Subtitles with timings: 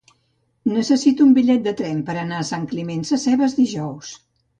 [0.69, 4.11] Necessito un bitllet de tren per anar a Sant Climent Sescebes dijous.